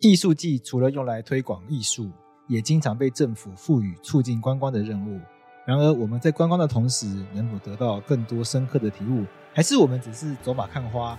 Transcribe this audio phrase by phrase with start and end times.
[0.00, 2.08] 艺术季除了用来推广艺术，
[2.46, 5.20] 也经常被政府赋予促进观光的任务。
[5.66, 11.18] 然而，我们在观光的同时，能否得到更多深刻的体悟，还是我们只是走马看花？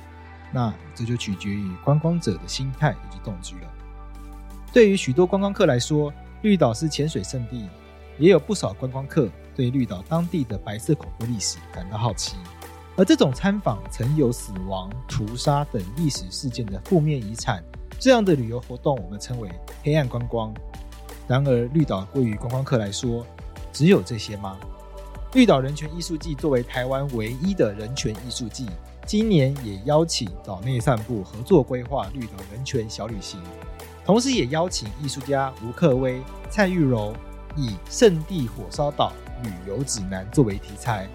[0.53, 3.71] 那这就取决于观光者的心态以及动机了。
[4.71, 6.11] 对于许多观光客来说，
[6.41, 7.67] 绿岛是潜水圣地，
[8.17, 12.37] 也有不少观光客对绿岛当地的白色恐怖历史感到好奇。
[12.95, 17.63] 而这种参访曾有死亡、屠杀等历史事件的负面遗产，
[17.99, 19.49] 这样的旅游活动我们称为
[19.83, 20.53] 黑暗观光。
[21.27, 23.25] 然而，绿岛对于观光客来说，
[23.73, 24.57] 只有这些吗？
[25.33, 28.67] 绿岛人权艺术季作为台湾唯一的人权艺术季，
[29.05, 33.39] 今年也邀请岛内散步合作规划绿岛人权小旅行。
[34.05, 37.13] 同时，也邀请艺术家吴克威、蔡玉柔
[37.55, 39.11] 以《圣地火烧岛
[39.43, 41.07] 旅游指南》作为题材，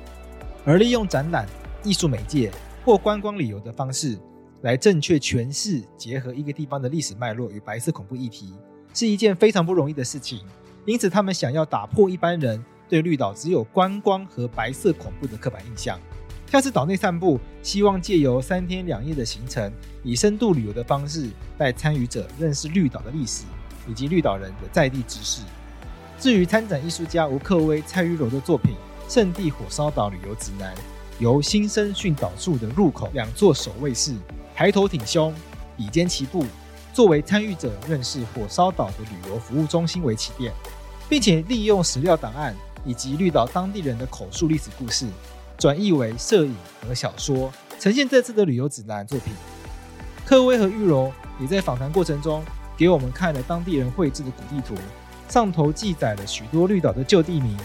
[0.66, 1.48] 而利用展览、
[1.82, 2.52] 艺术媒介
[2.84, 4.16] 或观光旅游的方式，
[4.64, 8.54] 来正确诠释结合一个地方的历史脉络与白色恐怖议题，
[8.94, 10.40] 是一件非常不容易的事情。
[10.86, 16.00] 因此，他们想要打破一般人对绿岛只有观光和白色恐怖的刻板印象。
[16.50, 19.70] 下次岛内散步，希望借由三天两夜的行程，
[20.02, 23.44] 以深度旅游的方式带参与者认识绿岛的历史
[23.86, 25.42] 以及绿岛人的在地知识。
[26.18, 28.72] 至于参展艺术家吴克威、蔡玉柔的作品
[29.12, 30.74] 《圣地火烧岛旅游指南》，
[31.18, 34.14] 由新生训导处的入口两座守卫室，
[34.54, 35.34] 抬头挺胸，
[35.76, 36.46] 比肩齐步，
[36.92, 40.52] 作为参与者认识火烧岛的旅游服务中心为起点，
[41.08, 45.08] 并且利用史料档案以及绿岛当地人的口述历史故事。
[45.56, 46.54] 转译为摄影
[46.86, 49.32] 和小说，呈现这次的旅游指南作品。
[50.24, 52.42] 克威和玉柔也在访谈过程中
[52.76, 54.74] 给我们看了当地人绘制的古地图，
[55.28, 57.56] 上头记载了许多绿岛的旧地名。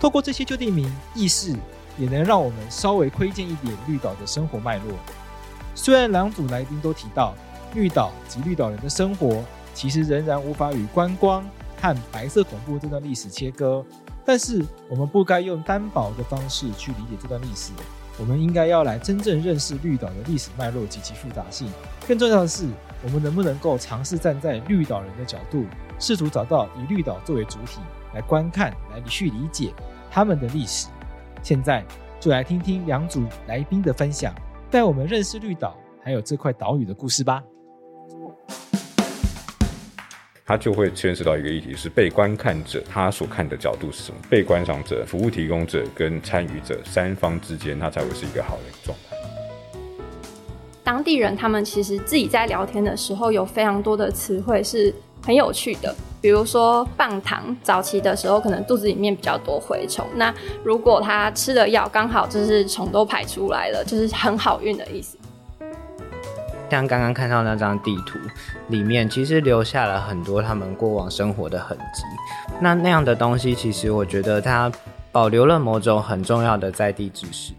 [0.00, 1.52] 透过这些旧地名意识，
[1.98, 4.94] 也能让我们稍微窥见一点绿岛的生活脉络。
[5.78, 7.36] 虽然两组来宾都提到
[7.72, 11.48] 绿岛及绿岛人的生活，其实仍然无法与观光
[11.80, 13.84] 和白色恐怖这段历史切割。
[14.26, 17.70] 但是我们不该用单薄的方式去理解这段历史，
[18.18, 21.70] 我们应该要来真正认识绿岛的历史脉络及其复杂性。
[22.08, 22.66] 更重要的是，
[23.04, 25.64] 我们能不能够尝试站在绿岛人的角度，
[26.00, 27.78] 试图找到以绿岛作为主体
[28.14, 29.72] 来观看、来去理解
[30.10, 30.88] 他们的历史。
[31.40, 31.84] 现在
[32.18, 34.34] 就来听听两组来宾的分享，
[34.70, 35.74] 带我们认识绿岛
[36.04, 37.42] 还有这块岛屿的故事吧。
[40.44, 44.18] 它就会牵涉到一个议题，是被观看者他所看的角度是什么？
[44.30, 49.16] 被观赏者、服务提供者跟参与者三方之间，他才会是一个好的状态。
[50.82, 60.34] 当地人他们其实自己在聊天的时候，有非常多的词汇是很有趣的，比如说棒糖，早期的时候可能肚子里面比较多蛔虫，那
[60.64, 65.18] 如果他吃了药，刚好就是虫都排出来了，就是很好运的意思。
[66.70, 68.18] 像刚刚看到那张地图
[68.68, 72.02] 里面，其实留下了很多他们过往生活的痕迹。
[72.60, 74.70] 那那样的东西，其实我觉得它
[75.10, 77.54] 保留了某种很重要的在地知识。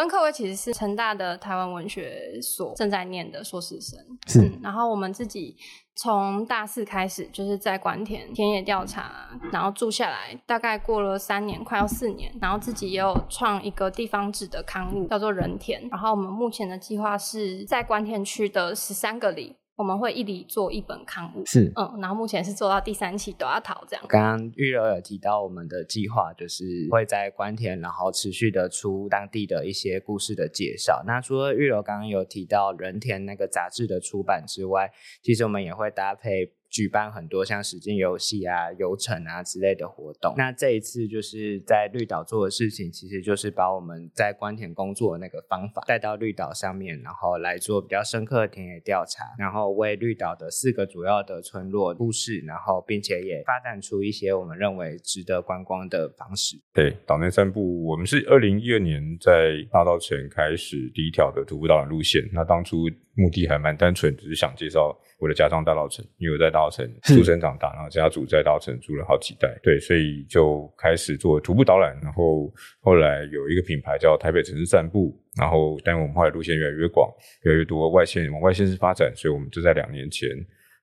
[0.00, 4.58] 跟克威其实是成大的台湾文学所正在念的硕士生，是、嗯。
[4.62, 5.54] 然后我们自己
[5.94, 15.86] 从大四开始就是在关田田野调查，然后住下来，大概过了三年，快要四年，然后自己也有创一个地方志的刊物，叫做人田。
[15.90, 19.56] 然后我们目前的计划是在关田区的十三个里。
[19.80, 24.04] 我们会一里做一本刊物，是，嗯，然后目前是做到第三期都要淘这样。
[24.06, 31.02] 刚刚玉柔有提到我们的计划，就是会在关田，然后持续的出当地的一些故事的介绍。
[31.06, 34.92] 那除了玉柔刚刚有提到人田那个杂志的出版之外，
[35.22, 36.52] 其实我们也会搭配。
[36.70, 40.32] 举办很多像实境游戏啊、游程啊之类的活动。
[40.36, 56.56] 那这一次就是在绿岛做的事情，其实就是把我们在关田工作的那个方法带到绿岛上面，然后来做比较深刻的田野调查，然后为绿岛的四个主要的村落故事，然后并且也发展出一些我们认为值得观光的方式。
[56.72, 62.22] 对，岛内散步，我们是二零一二年在大道前开始第一条的徒步导览路线。
[62.32, 77.10] 那当初目的还蛮单纯，只是想介绍我的家乡大稻城，因为我在大大稻城出生长大，然后家族在大稻城住了好几代，对，所以就开始做徒步导览，然后后来有一个品牌叫台北城市散步，然后但我们后来路线越来越广，
[77.44, 80.28] 越来越多外线往外线市发展，所以我们就在两年前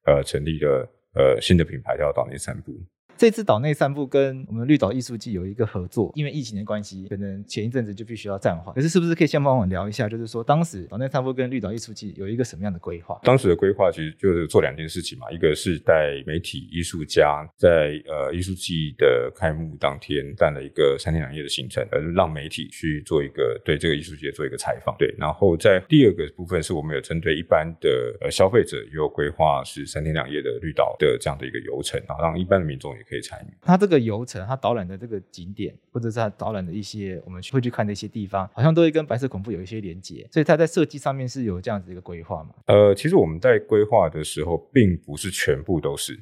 [0.06, 2.74] 呃成立了呃新的品牌叫岛内散步。
[3.17, 8.73] 这次岛内散步跟我们绿岛艺术季有一个合作，因为疫情的关系，可能前一阵子就必须要暂缓。
[8.75, 13.19] 可是，是不是可以先帮我聊一下，就是说当时岛内散步跟绿岛艺术季有一个什么样的规划？
[13.23, 24.95] 当时的规划其实就是做两件事情嘛，一个是带媒体艺术家在呃艺术季的开幕当天办了一个三天两夜的行程，呃，让媒体去做一个对这个艺术节做一个采访。
[24.99, 33.54] 对，然后在第二个部分是我们有针对一般的呃消费者也有规划是三天两夜的绿岛的这样的一个游程，然后让一般的民众也可以参与。
[33.62, 42.56] 它这个游程，它导览的这个景点，或者是它导览的一些我们会去看的一些地方，好像都会跟白色恐怖有一些连接，所以它在设计上面是有这样子一个规划嘛？
[42.65, 46.19] 呃，其实我们在规划的时候，并不是全部都是，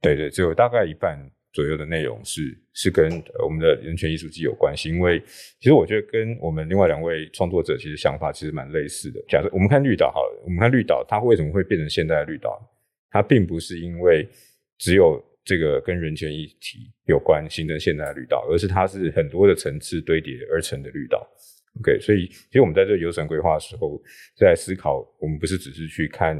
[0.00, 1.18] 对对，只有大概一半
[1.52, 4.88] 左右的内容是是跟我们的人权艺术季有关系。
[4.88, 5.20] 因为
[5.60, 9.22] 其实我觉得跟我们另外两位创作者其实想法其实蛮类似的。
[9.28, 12.60] 假设我们看绿岛好了，我们看绿岛，它为什么会变成现在的绿岛？
[13.10, 14.26] 它并不是因为
[14.78, 21.26] 只有这个跟人权议题有关，形成现在的绿岛，而是它是很多的层次堆叠而成的绿岛。
[21.80, 24.00] OK，所以其实我们在这个游程规划的时候，
[24.36, 26.36] 在思考，我们不是只是去看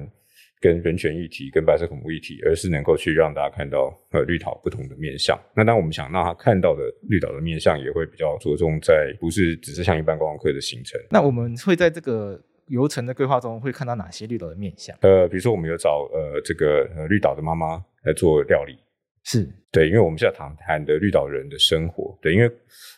[0.61, 5.37] 跟人权议题、跟白色恐怖议题，而是能够去让大家看到呃绿岛不同的面向。
[5.57, 11.01] 那当我们想让他看到的绿岛的面向，也会比较着重在不是只是像一般观光客的行程。
[11.11, 14.95] 那我们会在这个游程的规划中，会看到哪些绿岛的面向？
[15.01, 18.77] 呃，比如说我们有找呃这个呃绿岛的妈妈来做料理。
[19.25, 22.51] 是对，因为我们是要谈谈的绿岛人的生活，对，因为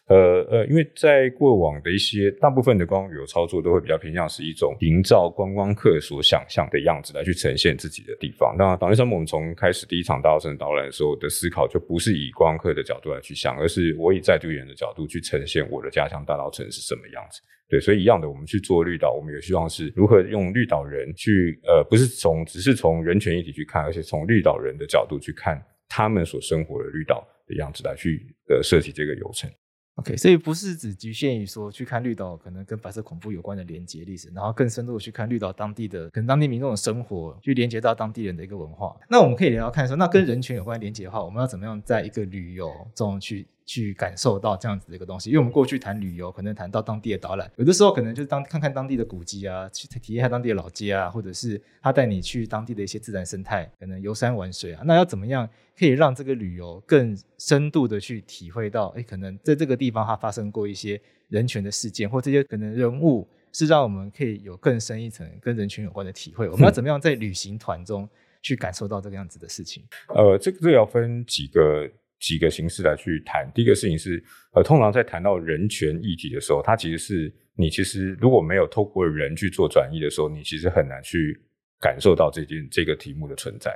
[0.08, 8.56] 呃呃，因为在过往的一些大部分的观光旅游操作都会比较偏向是一种营造观光客所想象的样子来去呈现自己的地方。
[8.58, 17.40] 那岛内散步我们从开始第一场大稻埕导览的时候的思考就不是以观光客的角度来去想，而是我以在地人的角度去呈现我的家乡大稻埕是什么样子。
[17.68, 25.62] 对，所以一样的，我们去做绿岛，我们也希望是如何用绿岛人去呃，不是从只是从人权议题去看，而且从绿岛人的角度去看。
[25.88, 29.50] 他们所生活的绿岛的样子来去呃设计这个游程。
[29.96, 38.96] OK，所以不是只局限于说去看绿岛可能跟白色恐怖有关的连接历史，然后更深入的去看绿岛当地的可能当地民众的生活，去连接到当地人的一个文化。
[39.08, 43.46] 那我们可以聊聊看说，那跟人权有关的连接的话，我们要怎么样在一个旅游中去？
[43.66, 54.82] 去感受到这样子的一个东西，因为我们过去谈旅游，可能谈到当地的导览，有的时候可能就是当看看当地的古迹啊，去体验一下当地的老街啊，或者是他带你去当地的一些自然生态，可能游山玩水啊。
[54.84, 66.46] 那要怎么样可以让这个旅游更深度的去体会到，哎，可能在这个地方它发生过一些人权的事件，或这些可能人物是让我们可以有更深一层跟人群有关的体会。
[66.52, 68.06] 我们要怎么样在旅行团中
[68.42, 69.82] 去感受到这个样子的事情？
[70.14, 71.90] 呃，这个这要分几个。
[72.20, 73.50] 几个形式来去谈。
[73.54, 74.22] 第一个事情是，
[74.54, 81.38] 呃，通常在谈到人权议题的时候，它其实是你其实如果没有透过人去做转译的时候，你其实很难去
[81.80, 83.74] 感受到这件这个题目的存在。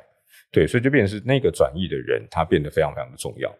[0.50, 3.54] 对，所以就变成是那个转译的人，他变得非常非常的重要。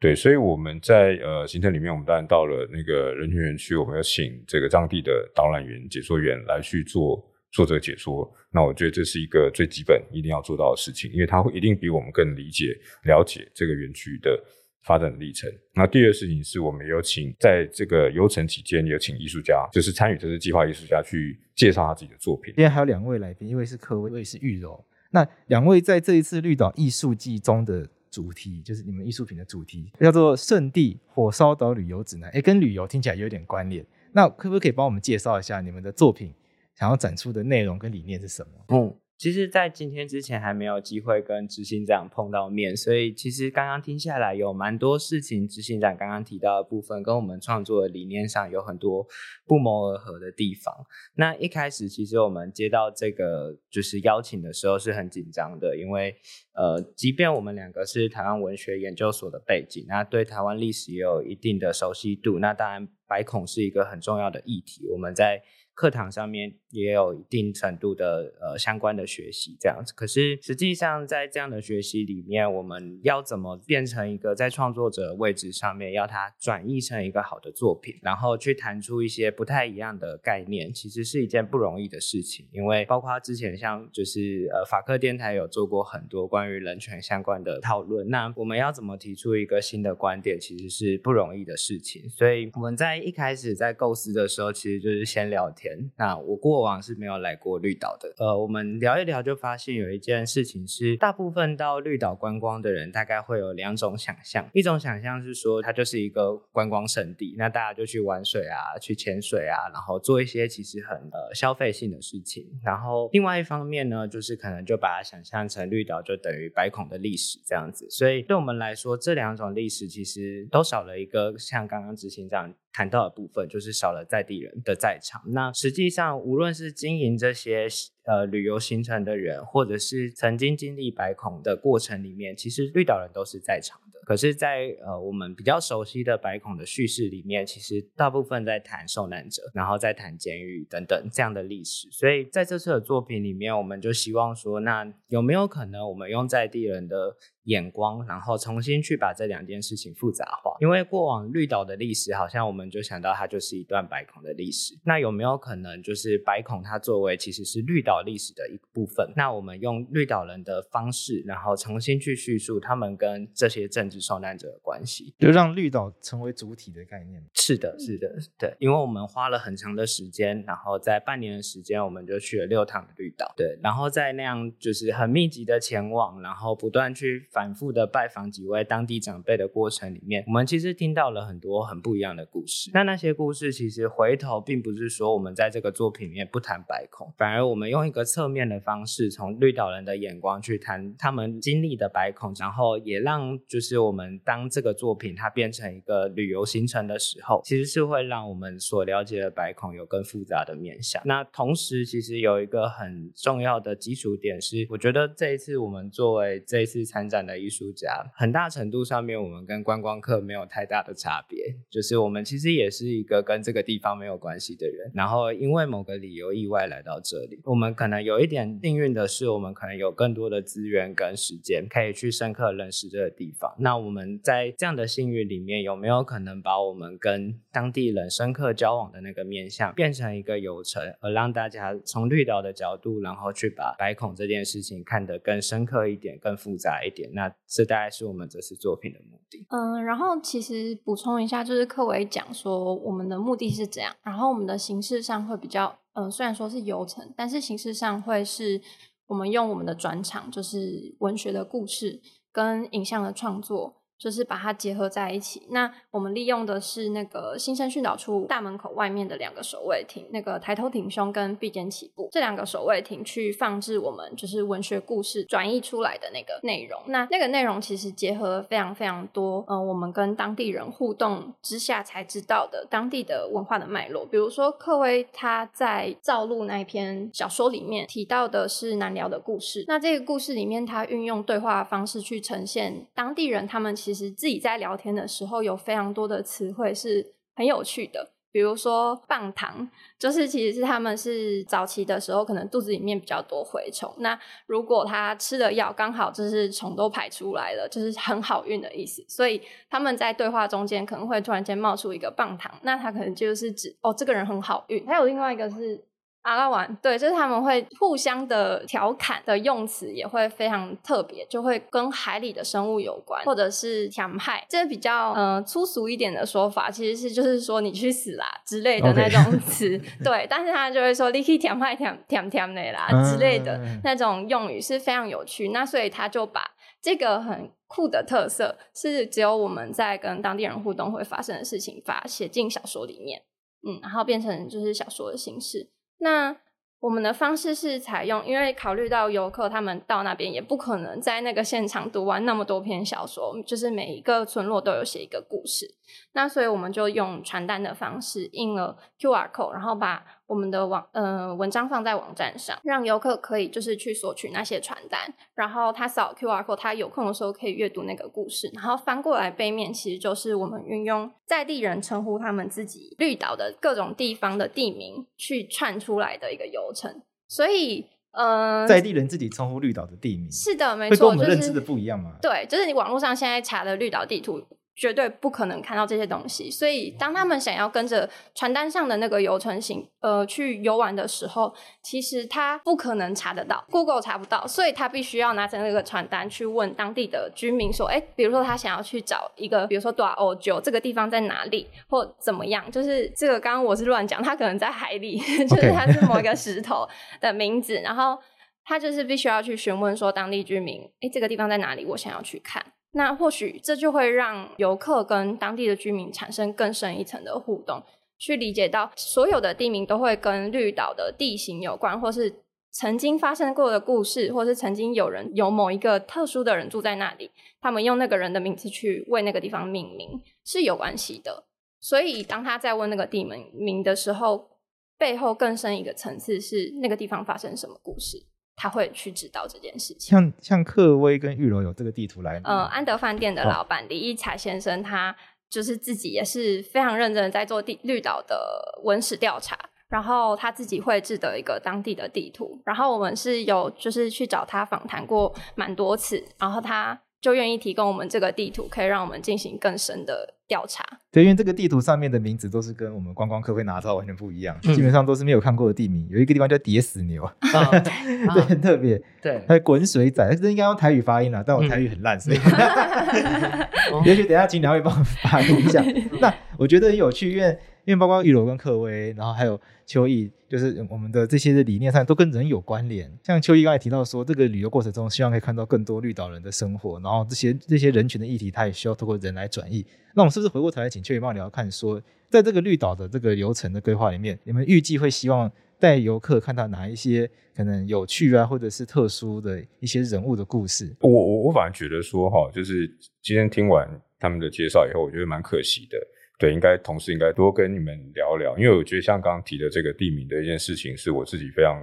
[0.00, 7.24] 对，所以我们在呃行程里面，我们当然到了那个人权园区，我们要请这个当地的导览员、解说员来去做。
[7.54, 14.42] 做这个解说，那我觉得这是一个最基本一定要做到的事情，因为他会一定比我们更理解、了解这个园区的
[14.82, 15.48] 发展历程。
[15.72, 22.52] 那第二个事情是我们有请在这个游程期间有请艺术家，就是参与这次计划艺术家去介绍他自己的作品。
[22.56, 24.84] 今天还有两位来宾，一位是柯威，一位是玉柔。
[25.12, 32.28] 那两位在这一次绿岛艺术季中的主题，就是你们艺术品的主题，叫做“圣地火烧岛旅游指南”。
[32.34, 33.86] 诶，跟旅游听起来有点关联。
[34.10, 36.34] 那可不可以帮我们介绍一下你们的作品？
[36.76, 38.64] 想要展出的内容跟理念是什么？
[38.68, 49.06] 嗯，其实，在今天之前还没有机会跟执行长碰到面，所以其实刚刚听下来有蛮多事情，执行长刚刚提到的部分跟我们创作的理念上有很多
[49.46, 50.74] 不谋而合的地方。
[51.14, 56.16] 那一开始，其实我们接到这个就是邀请的时候是很紧张的，因为
[56.54, 65.40] 呃，即便我们两个是台湾文学研究所的背景，那对台湾历史也有一定的熟悉度，那当然白孔是一个很重要的议题，我们在。
[65.74, 82.46] 课堂上面也有一定程度的呃相关的学习这样子，可是实际上在这样的学习里面，我们要怎么变成一个在创作者位置上面，要它转译成一个好的作品，然后去谈出一些不太一样的概念，其实是一件不容易的事情。
[82.52, 92.08] 因为包括之前像就是呃法客电台有做过很多关于人权相关的讨论，那我们要怎么提出一个新的观点，其实是不容易的事情。
[92.08, 95.63] 所以我们在一开始在构思的时候，其实就是先聊天。
[95.96, 112.46] 那我过往是没有来过绿岛的，呃，我们聊一聊就发现有一件事情是，大部分到绿岛观光的人大概会有两种想象，一种想象是说它就是一个观光胜地，那大家就去玩水啊，去潜水啊，然后做一些其实很呃消费性的事情。
[112.62, 117.88] 然后另外一方面呢，就是可能就把它想象成绿岛就等于白孔的历史这样子。
[117.90, 125.22] 所以对我们来说，这两种历史其实都少了一个像刚刚执行长谈到的部分，就是少了在地人的在场。
[125.28, 127.68] 那实际上，无论是经营这些
[128.04, 134.00] 呃旅游行程的人，或者是曾经经历白孔的过程里面，其实绿岛人都是在场的。
[134.04, 141.88] 可是在，呃我们比较熟悉的白孔的叙事里面，其实大部分在谈受难者，然后在谈监狱等等这样的历史。
[141.92, 154.78] 所以在这次的作品里面，我们就希望说，那有没有可能我们用在地人的眼光，然后重新去把这两件事情复杂化，因为过往绿岛的历史，好像我们就想到它就是一段白孔的历史。
[154.84, 159.12] 那有没有可能，就是白孔它作为其实是绿岛历史的一部分？
[159.14, 167.22] 那我们用绿岛人的方式，然后重新去叙述他们跟这些政治受难者的关系，就让绿岛成为主体的概念。
[167.34, 177.28] 是的，是的，对，因为我们花了很长的时间，然后在半年的时间，我们就去了六趟绿岛，对，然后在那样就是很密集的前往，然后不断去。
[177.34, 182.70] 反复的拜访几位当地长辈的过程里面，我们其实听到了很多很不一样的故事。
[182.72, 201.02] 那那些故事其实回头并不是说我们在这个作品里面不谈白孔，反而我们用一个侧面的方式，从绿岛人的眼光去谈他们经历的白孔，然后也让就是我们当这个作品它变成一个旅游行程的时候，其实是会让我们所了解的白孔有更复杂的面向。
[201.04, 207.23] 那同时，其实有一个很重要的基础点是，我觉得这一次我们作为这一次参展。
[207.26, 223.54] 的艺术家，很大程度上面，我们跟观光客没有太大的差别，就是我们其实也是一个跟这个地方没有关系的人，然后因为某个理由意外来到这里，我们可能有一点幸运的是，我们可能有更多的资源跟时间，可以去深刻认识这个地方。
[223.58, 237.10] 那我们在这样的幸运里面，有没有可能把我们跟当地人深刻交往的那个面向，变成一个游程，而让大家从绿岛的角度，然后去把白孔这件事情看得更深刻一点，更复杂一点。
[237.14, 239.46] 那这大概是我们这次作品的目的。
[239.50, 248.60] 嗯，然后其实补充一下，就是克维讲说我们的目的是这样，然后我们的形式上会比较，嗯，虽然说是游程，但是形式上会是
[249.06, 252.02] 我们用我们的转场，就是文学的故事
[252.32, 253.76] 跟影像的创作。
[253.98, 255.46] 就是把它结合在一起。
[255.50, 266.80] 那我们利用的是那个新生训导处大门口外面的两个守卫亭，那个抬头挺胸跟臂肩起步这两个守卫亭，去放置我们就是文学故事转译出来的那个内容。
[266.86, 274.04] 那那个内容其实结合了非常非常多，嗯、呃，我们跟当地人互动之下才知道的当地的文化的脉络。
[274.06, 279.64] 比如说，克威他在《造路》那篇小说里面提到的是南寮的故事。
[279.68, 284.14] 那这个故事里面，他运用对话方式去呈现当地人他们其实。
[284.14, 288.12] 自己在聊天的时候，有非常多的词汇是很有趣的。
[288.30, 293.92] 比如说“棒糖”，就是其实是他们是早期的时候，可能肚子里面比较多蛔虫。
[293.98, 299.04] 那如果他吃了药，刚好就是虫都排出来了，就是很好运的意思。
[299.08, 304.86] 所以他们在对话中间可能会突然间冒出一个“棒糖”，那他可能就是指哦，这个人很好运。
[304.86, 305.84] 还有另外一个是。
[306.24, 326.40] 阿拉玩，对，就是他们会互相的调侃的用词也会非常特别，就会跟海里的生物有关，或者是填害，这比较嗯、呃、粗俗一点的说法，其实是就是说你去死啦之类的那种词.对， 但是他就会说你去填害填填填的啦之类的那种用语是非常有趣，那所以他就把
[326.80, 333.22] 这个很酷的特色，是只有我们在跟当地人互动会发生的事情，把它写进小说里面，
[333.68, 335.70] 嗯，然后变成就是小说的形式。
[336.04, 336.36] 那
[336.80, 345.66] 我们的方式是采用，因为考虑到游客他们到那边也不可能在那个现场读完那么多篇小说，就是每一个村落都有写一个故事。
[346.12, 355.00] 那所以我们就用传单的方式印了 QR code，然后把我们的网呃文章放在网站上，让游客可以就是去索取那些传单，
[355.34, 372.12] 然后他扫 QR code，他有空的时候可以阅读那个故事，然后翻过来背面其实就是我们运用在地人称呼他们自己绿岛的各种地方的地名去串出来的一个游程，所以呃在地人自己称呼绿岛的地名，是的，没错，会跟我们认知的不一样嘛？
[372.22, 374.42] 就是、对，就是你网络上现在查的绿岛地图。
[374.76, 396.88] 绝对不可能看到这些东西，所以当他们想要跟着传单上的那个游程行，呃，去游玩的时候，其实他不可能查得到，Google 查不到，所以他必须要拿着那个传单去问当地的居民说，哎，比如说他想要去找一个，比如说大欧酒这个地方在哪里，或怎么样，就是这个刚刚我是乱讲，他可能在海里 就是他是某一个 石头
[397.20, 398.18] 的名字，然后
[398.64, 402.60] 他就是必须要去询问说当地居民，哎，这个地方在哪里，我想要去看。
[402.94, 407.82] 那或许这就会让游客跟当地的居民产生更深一层的互动，
[408.18, 412.32] 去理解到所有的地名都会跟绿岛的地形有关，或是
[412.70, 421.44] 曾经发生过的故事，或是曾经有人有某一个特殊的人住在那里，他们用那个人的名字去为那个地方命名是有关系的。
[421.80, 424.50] 所以当他在问那个地名名的时候，
[424.96, 428.24] 背后更深一个层次是那个地方发生什么故事。
[428.56, 430.10] 他会去知道这件事情。
[430.10, 432.40] 像像克威跟玉楼有这个地图来。
[432.44, 435.14] 呃，安德饭店的老板李一才先生，他
[435.50, 439.58] 就是自己也是非常认真的在做地绿岛的文史调查，
[439.88, 447.00] 然后他自己绘制的一个当地的地图，然后我们是有就是去找他访谈过蛮多次，然后他。
[447.24, 450.84] 就愿意提供我们这个地图，可以让我们进行更深的调查。
[451.10, 456.06] 对，因为这个地图上面的名字都是跟我们观光客会拿到完全不一样，嗯、基本上都是没有看过的地名。
[456.10, 457.80] 有一个地方叫叠死牛，嗯、
[458.34, 459.00] 对，很特别。
[459.22, 462.36] 对，还有滚水仔，这应该用台语发音了，但我台语很烂，所以
[464.04, 465.82] 也许等一下请两位帮我发音一下。
[466.20, 467.58] 那我觉得很有趣，因为。
[467.84, 473.10] 因为包括玉楼跟克威，然后还有秋意，就是我们的这些的理念上都跟人有关联。
[473.22, 479.84] 像秋意刚才提到说，这个旅游过程中希望可以看到更多绿岛人的生活，然后这些这些人群的议题，它也需要透过人来转译。
[480.14, 482.00] 那我们是不是回过头来请秋意帮我聊看说，
[482.30, 490.96] 在这个绿岛的这个流程的规划里面，你们预计会希望带游客看到哪一些可能有趣啊，或者是特殊的一些人物的故事？
[491.00, 492.86] 我我我反而觉得说哈，就是
[493.20, 493.86] 今天听完
[494.18, 495.98] 他们的介绍以后，我觉得蛮可惜的。
[496.38, 501.80] 对，应该同事应该多跟你们聊聊，因为我觉得像刚刚提的这个地名的一件事情，是我自己非常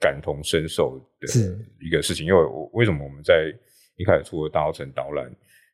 [0.00, 1.28] 感同身受的
[1.80, 2.26] 一个事情。
[2.26, 3.54] 因为我为什么我们在
[3.96, 5.30] 一开始做大澳城导览，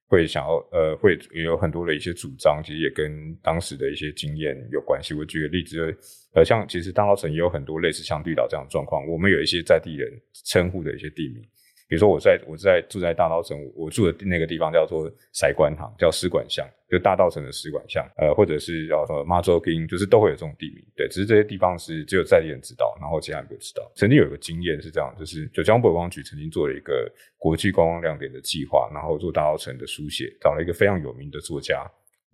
[0.06, 5.14] 会想要呃，会有很多的一些主张，其实也跟当时的一些经验有关系。
[5.14, 5.96] 我举个例子，
[6.34, 10.12] 呃，像其实大澳城也有很多类似像绿岛这样的状况，我们有一些在地人
[10.44, 11.42] 称呼的一些地名。
[11.90, 20.84] 比如说我在我在住在大稻城，我住的那个地方叫做塞官塘，叫使馆巷，就大稻城的使馆巷，呃，或者是叫什么妈祖坑，就是都会有这种地名。
[20.94, 23.90] 对，只是这些地方是只有在地人知道，然后其他人不知道。
[23.96, 31.84] 曾经有一个经验是这样，就是九江观光局曾经做了一个国际观光亮点的计划，然后做大稻城的书写，找了一个非常有名的作家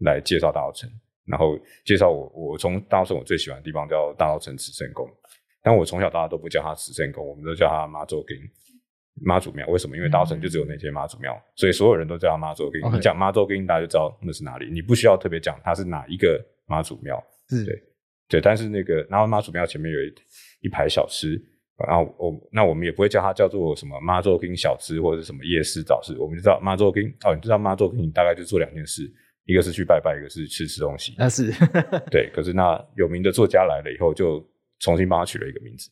[0.00, 0.86] 来介绍大稻城，
[1.24, 5.08] 然后介绍我我从大稻城我最喜欢的地方叫大稻城慈圣宫，
[5.62, 8.36] 但我从小大家都不叫他慈圣宫，我们都叫他妈祖坑。
[9.24, 9.96] 妈祖庙为什么？
[9.96, 12.78] 因为大稻城就只有那间妈祖庙，嗯、所以所有人都叫他妈祖给。
[12.92, 14.70] 你讲妈祖坑，大家就知道那是哪里。
[14.70, 17.64] 你不需要特别讲它是哪一个妈祖庙，对
[18.28, 18.40] 对。
[18.40, 20.14] 但是那个，然后妈祖庙前面有一
[20.62, 21.40] 一排小吃，
[21.88, 27.02] 然后我那我们也不会叫它叫做什么妈祖坑小吃或者是什么夜市早市，我们就知道妈祖坑。
[27.24, 29.02] 哦，你知道妈祖坑，你大概就做两件事，
[29.44, 31.14] 一个是去拜拜，一个是吃吃东西。
[31.16, 31.50] 那是
[32.10, 32.30] 对。
[32.34, 34.46] 可是那有名的作家来了以后，就
[34.80, 35.90] 重新帮他取了一个名字。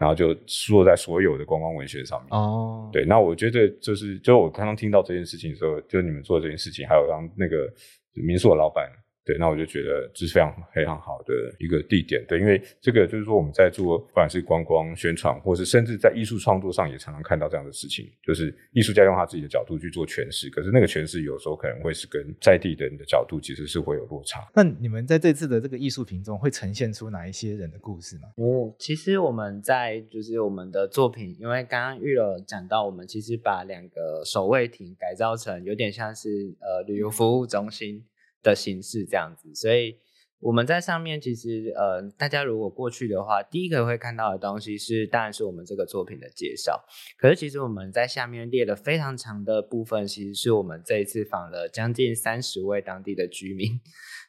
[0.00, 2.28] 然后就输落在所有的观光文学上面。
[2.30, 7.70] 哦，对，那我觉得就是，就我刚刚听到这件事情的时候，就你们做这件事情，还有让那个
[8.14, 8.90] 民宿的老板。
[9.30, 12.20] 对，那我就觉得这是非常非常好的一个地点。
[12.26, 24.50] 对，因为这个就是说我们在做，不管是观光宣传，或是甚至在艺术创作上，也常常看到这样的事情，就是艺术家用他自己的角度去做诠释，可是那个诠释有时候可能会是跟在地的人的角度其实是会有落差。
[24.52, 28.30] 那你们在这次的这个艺术品中会呈现出哪一些人的故事吗？
[28.34, 38.04] 哦，其实我们在就是我们的作品，因为刚刚玉楼讲到，我们其实把两个守卫亭改造成有点像是呃旅游服务中心。
[38.42, 39.96] 的形式这样子，所以
[40.40, 46.82] 我们在上面其实呃，大家如果过去的话，第一个会看到的东西是，当然是我们这个作品的介绍。
[47.18, 53.78] 可是其实我们在下面列了非常长的部分，其实是我们这一次访了将近三十位当地的居民，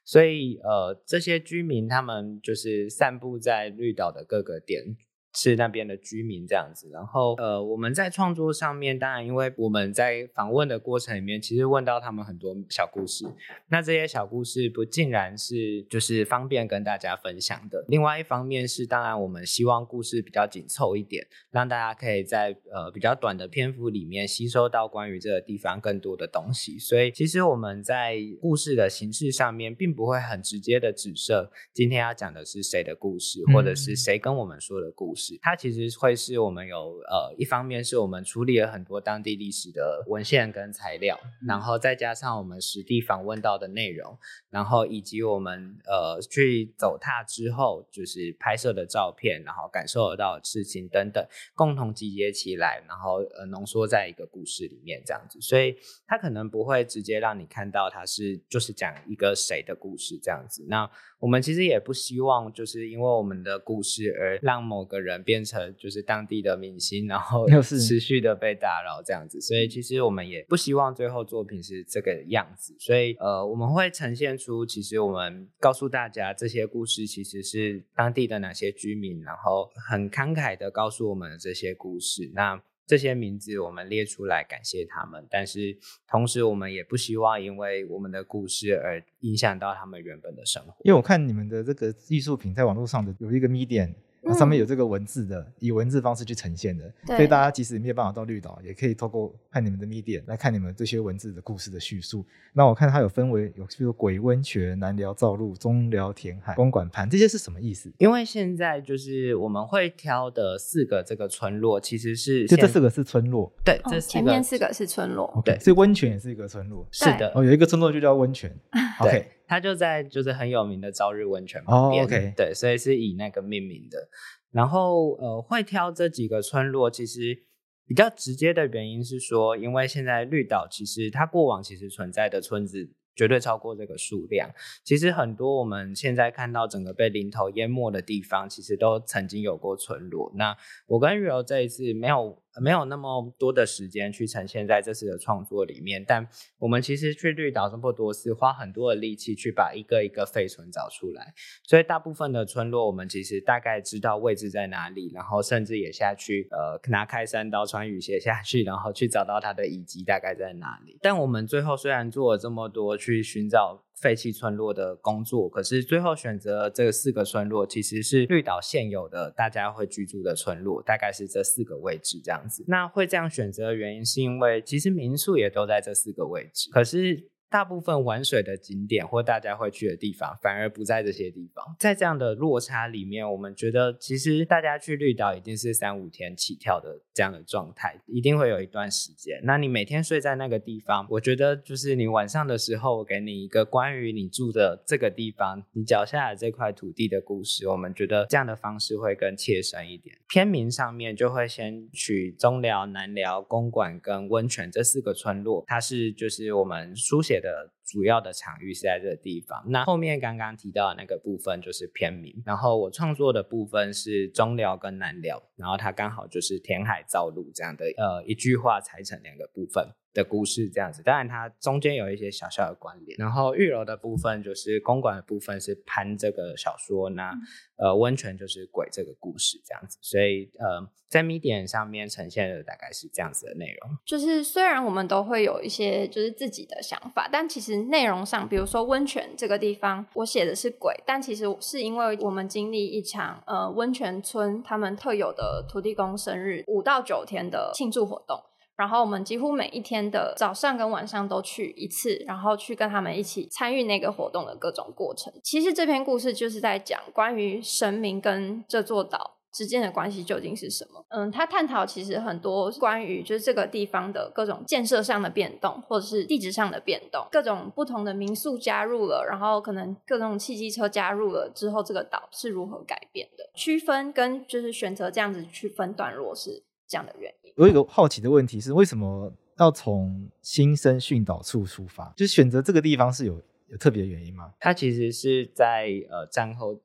[0.04, 4.98] 所以呃，这些居民他们就是散布在绿岛的各个点。
[5.34, 13.26] 是那边的居民这样子，然后呃，我们在创作上面，当然因为我们在访问的过程里面，其实问到他们很多小故事，
[13.70, 17.86] 那这些小故事不尽然是就是方便跟大家分享的。
[17.88, 26.78] 另外一方面是，当然我们希望故事比较紧凑一点，让大家可以在呃比较短的篇幅里面吸收到关于这个地方更多的东西。
[26.78, 35.21] 所以其实我们在故事的形式上面，并不会很直接的指涉今天要讲的是谁的故事，或者是谁跟我们说的故事。
[35.22, 35.38] 事。
[35.42, 44.18] 它其实会是我们有呃，一方面是我们处理了很多当地历史的文献跟材料，然后再加上我们实地访问到的内容，
[44.50, 51.24] 然后以及我们呃去走踏之后就是拍摄的照片，然后感受得到的事情等等，
[51.56, 55.40] 共同集结起来，然后呃浓缩在一个故事里面这样子。
[55.42, 55.76] 所以
[56.08, 60.66] 它可能不会直接让你看到它是就是讲一个谁的故事这样子。
[60.68, 69.40] 那我们其实也不希望就是因为我们的故事而让某个人变成就是当地的明星，然后持续的被打扰这样子。
[69.42, 72.76] 所以其实我们也不希望最后作品是这个样子。
[72.80, 82.32] 所以呃，我们会呈现出其实我们告诉大家这些故事其实是当地的哪些居民，然后很慷慨的告诉我们的这些故事。
[82.36, 85.78] 那这些名字我们列出来感谢他们，但是
[86.10, 90.76] 同时我们也不希望因为我们的故事而影响到他们原本的生活。
[90.84, 93.94] 因为我看你们的这个艺术品在网络上的有一个 Medium。
[94.24, 102.26] 那上面有这个文字的，嗯、以文字方式去呈现的，所以大家即使没有办法到绿岛，也可以透过看你们的 Medium 来看你们这些文字的故事的叙述。
[102.54, 107.92] 那我看它有分为有，比如鬼温泉、南寮造路、中寮填海、公馆盘，这些是什么意思？
[107.98, 118.54] 因为现在就是我们会挑的四个这个村落，其实是就这四个是村落，对，这、哦、前面四个是村落，okay, 对，所以温泉也是一个村落，是的，哦，有一个村落就叫温泉，
[119.00, 124.08] OK，它就在就是很有名的朝日温泉旁边、对，所以是以那个命名的。
[124.50, 127.38] 然后，呃，会挑这几个村落，其实
[127.86, 134.50] 比较直接的原因是说，因为现在绿岛其实它过往其实存在的村子绝对超过这个数量。
[134.86, 140.32] 其实很多我们现在看到整个被林头淹没的地方，其实都曾经有过村落。
[140.36, 140.56] 那
[140.88, 142.42] 我跟玉柔这一次没有。
[142.60, 151.34] 没有那么多的时间去呈现在这次的创作里面，但我们其实去绿岛这么多次，花很多的力气去把一个一个废村找出来，
[151.64, 160.98] 所以大部分的村落我们其实大概知道位置在哪里，然后甚至也下去呃拿开山刀穿雨鞋下去，然后去找到它的遗迹大概在哪里。
[161.02, 172.66] 但我们最后虽然做了这么多去寻找废弃村落的工作，可是最后选择这四个村落其实是绿岛现有的大家会居住的村落，大概是这四个位置这样子。
[172.68, 177.30] 那会这样选择的原因，是因为其实民宿也都在这四个位置，可是。
[177.52, 181.76] 大部分玩水的景点或大家会去的地方，反而不在这些地方。
[181.78, 189.42] 在这样的落差里面，我们觉得其实大家去绿岛一定是三五天起跳的这样的状态，一定会有一段时间。
[189.44, 197.68] 那你每天睡在那个地方，我觉得就是你晚上的时候，我给你一个关于你住的这个地方，你脚下的这块土地的故事。
[197.68, 200.16] 我们觉得这样的方式会更切身一点。
[200.30, 209.62] 片名上面就会先取中寮、南寮、公馆跟温泉这四个村落，它是就是我们书写的主要的场域是在这个地方。
[209.68, 221.04] 那后面刚刚提到的那个部分就是片名，然后我创作的部分是中寮跟南寮，然后它刚好就是填海造陆这样的呃一句话裁成两个部分的故事这样子。
[221.04, 223.18] 当然它中间有一些小小的关联。
[223.20, 227.34] 然后玉楼的部分就是公馆的部分是潘这个小说，那
[227.76, 229.98] 呃温泉就是鬼这个故事这样子。
[230.02, 230.90] 所以呃。
[231.12, 248.40] 在 Medium 上面呈现的大概是这样子的内容，就是虽然我们都会有一些就是自己的想法，但其实内容上，比如说温泉这个地方，我写的是鬼，但其实是因为我们经历一场呃温泉村他们特有的土地公生日五到九天的庆祝活动，
[248.76, 255.32] 然后我们几乎每一天的早上跟晚上都去一次，然后去跟他们一起参与那个活动的各种过程。
[255.44, 261.06] 其实这篇故事就是在讲关于神明跟这座岛之间的关系究竟是什么？
[261.10, 273.50] 嗯，他探讨其实很多关于就是这个地方的各种建设上的变动，或者是地质上的变动，各种不同的民宿加入了，然后可能各种汽机车加入了之后，这个岛是如何改变的？
[273.54, 277.54] 区分跟就是选择这样子去分段落是这样的原因。
[277.58, 282.14] 我有一个好奇的问题是，为什么要从新生训导处出发？
[282.16, 284.54] 就是选择这个地方是有有特别的原因吗？
[284.60, 286.80] 它其实是在呃战后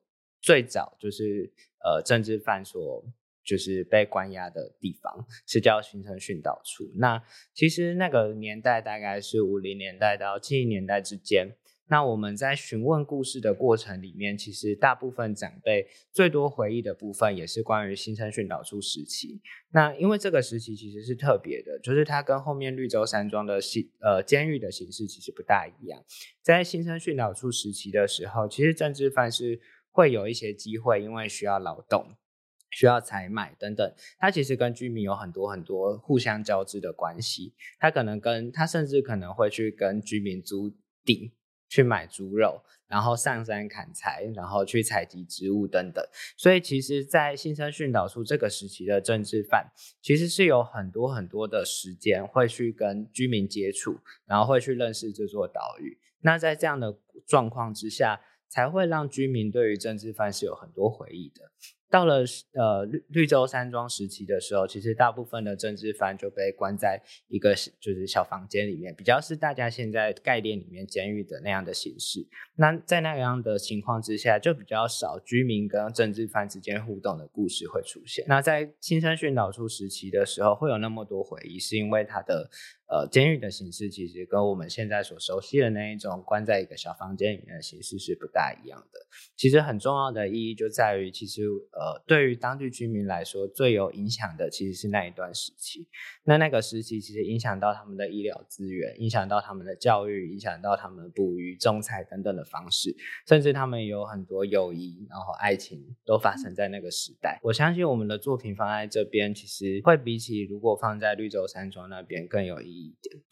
[0.47, 1.51] 最早就是。
[1.79, 3.05] 呃，政治犯所
[3.45, 6.91] 就是被关押的地方是叫新生训导处。
[6.95, 11.55] 那其实那个年代大概是五零年代到七零年代之间。
[11.89, 19.39] 那我们在询问故事的过程里面，其实大部分长辈最多回忆的部分也是关于新生训导处时期。
[19.71, 26.03] 那因为这个时期其实是特别的，就是它跟后面绿洲山庄的刑呃监狱的形式其实不大一样。
[26.41, 29.61] 在新生训导处时期的时候，其实政治犯是。
[29.97, 32.15] 会有一些机会，因为需要劳动、
[32.69, 37.55] 需要采买等等，它其实跟居民有很多很多互相交织的关系。
[37.79, 40.71] 他可能跟他甚至可能会去跟居民租
[41.03, 41.33] 地，
[41.67, 46.05] 去买猪肉，然后上山砍柴，然后去采集植物等等。
[46.37, 55.97] 所以，其实，在新生训导处这个时期的政治犯，其实是有很多很多的时间会去跟居民接触，然后会去认识这座岛屿。
[56.21, 61.41] 那在这样的状况之下，才会让居民对于政治犯是有很多回忆的。
[61.89, 72.27] 到了呃绿绿洲山庄时期的时候，其实大部分的政治犯就被关在一个就是小房间里面，比较是大家现在概念里面监狱的那样的形式。
[72.57, 78.25] 那在那样的情况之下，就比较少居民跟政治犯之间互动的故事会出现。
[78.27, 82.49] 那在新生训导处时期的时候，会有那么多回忆，是因为它的。
[82.89, 88.99] 呃，监狱的形式其实跟我们现在所熟悉的那一种关在一个小房间里面的形式是不大一样的。
[89.35, 95.85] 其实很重要的意义就在于，其实呃，对于当地居民来说，最有影响的其实是那一段时期。
[96.23, 102.95] 那那个时期其实影响到他们的医疗资源，影响到他们的教育，影响到他们捕鱼、种菜等等的方式，
[103.27, 107.37] 甚至他们有很多友谊，然后爱情都发生在那个时代。
[107.43, 112.76] 我相信我们的作品放在这边，其实会比起如果放在绿洲山庄那边更有意义。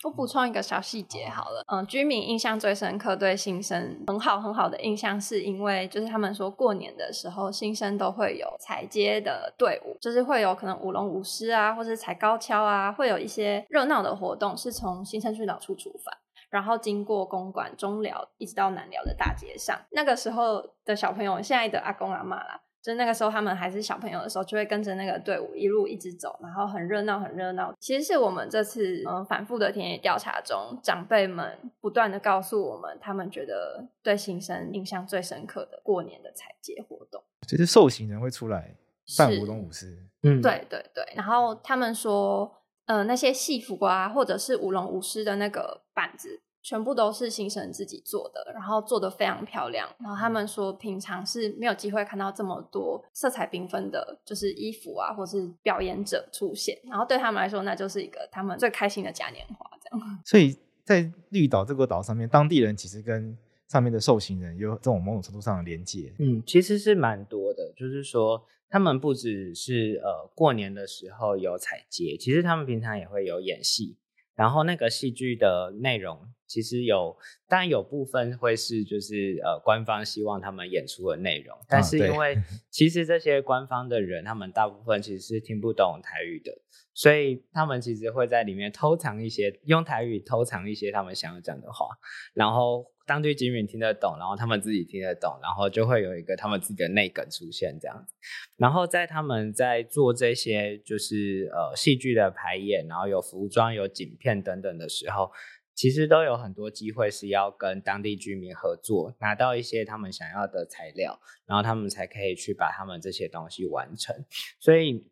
[0.03, 16.11] 我补充一个小细节好了，嗯，居民印象最深刻，对新生很好很好的印象，是因为就是他们说过年的时候，新生都会有踩街的队伍，就是会有可能舞龙舞狮啊，或是踩高跷啊，会有一些热闹的活动，是从新生训导处出发，
[16.49, 19.79] 然后经过公馆、中寮，一直到南寮的大街上。
[19.91, 22.61] 那个时候的小朋友，现在的阿公阿妈啦。
[22.85, 27.73] 就那个时候，他们还是小朋友的时候，就会跟着那个队伍一路一直走，然后很热闹，很热闹。
[27.79, 38.75] 其实是我们这次嗯反复的田野调查中，长辈们不断的告诉我们，他们觉得对新生印象最深刻的过年的采节活动，就是受刑人会出来
[39.17, 39.97] 办舞龙舞狮。
[40.21, 41.03] 嗯，对对对。
[41.15, 46.39] 然后他们说，呃，那些戏服啊，或者是舞龙舞狮的那个板子。
[46.65, 49.87] 全部都是新生自己做的，然后做的非常漂亮。
[49.99, 56.75] 然后他们说，平常是没有机会看到这么多色彩缤纷的，就是衣服啊，或是表演者出现。
[56.89, 59.69] 然后对他们来说，那就是一个他们最开心的嘉年华。
[59.79, 66.11] 这样，所以在绿岛这个岛上面，当地人其实跟上面的受刑人有这种某种程度上的连接。
[66.17, 73.97] 嗯，其实是蛮多的，就是说他们不只是呃过年的时候有彩节，其实他们平常也会有演戏。
[74.35, 77.17] 然后那个戏剧的内容其实有，
[77.47, 82.37] 当然有部分会是就是呃官方希望他们演出的内容，但是因为
[82.69, 86.51] 其实这些官方的人，他们大部分其实是听不懂台语的，
[86.93, 91.87] 所以他们其实会在里面偷藏一些，用台语偷藏一些他们想要讲的话，
[92.33, 92.85] 然后。
[93.05, 98.13] 当地居民听得懂，然后他们自己听得懂，然后就会有一个他们自己的内梗出现这样子。
[98.57, 105.31] 然后在他们在做这些就是呃戏剧的排演，然后有服装、有景片等等的时候，
[105.73, 114.15] 其实都有很多机会是要跟当地居民合作，拿到一些他们想要的材料，然后他们才可以去把他们这些东西完成。
[114.59, 115.07] 所以